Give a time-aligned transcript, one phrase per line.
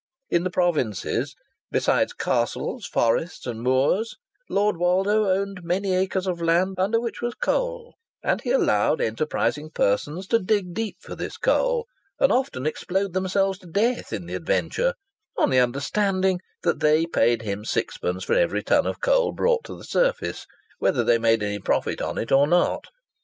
[0.31, 1.35] In the provinces,
[1.69, 4.15] besides castles, forests and moors,
[4.49, 7.93] Lord Woldo owned many acres of land under which was coal,
[8.23, 11.85] and he allowed enterprising persons to dig deep for this coal,
[12.19, 14.95] and often explode themselves to death in the adventure,
[15.37, 19.77] on the understanding that they paid him sixpence for every ton of coal brought to
[19.77, 20.47] the surface,
[20.79, 22.87] whether they made any profit on it or not.